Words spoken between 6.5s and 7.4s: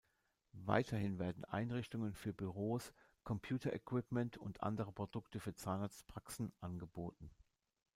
angeboten.